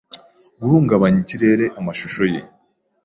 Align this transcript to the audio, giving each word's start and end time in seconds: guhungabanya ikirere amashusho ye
guhungabanya 0.61 1.19
ikirere 1.23 1.65
amashusho 1.79 2.21
ye 2.33 2.41